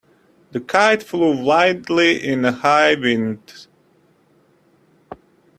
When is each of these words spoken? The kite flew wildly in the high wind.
The 0.51 0.59
kite 0.59 1.03
flew 1.03 1.43
wildly 1.43 2.27
in 2.27 2.41
the 2.41 2.51
high 2.51 2.95
wind. 2.95 3.67